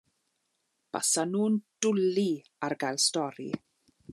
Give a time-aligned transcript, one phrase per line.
[0.95, 2.27] Basan nhw'n dwli
[2.69, 3.51] ar gael stori.